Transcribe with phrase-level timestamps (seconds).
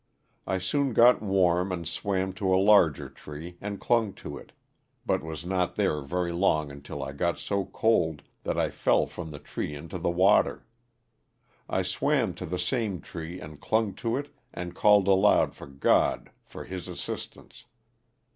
[0.47, 4.51] I soon got warm and swam to a larger tree, and clung to it,
[5.05, 9.29] but was not there very long until I got so cold that I fell from
[9.29, 10.65] the tree into the water.
[11.69, 16.31] I swam to the same tree and clung to it and called aloud to God
[16.45, 17.65] for His assistance.